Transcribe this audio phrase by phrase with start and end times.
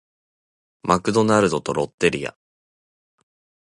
[0.81, 2.35] マクドナルドとロッテリア